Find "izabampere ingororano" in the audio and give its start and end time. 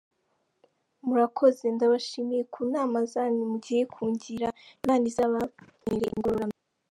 5.11-6.55